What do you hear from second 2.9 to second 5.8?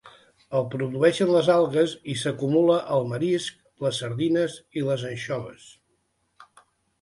al marisc, les sardines i les anxoves.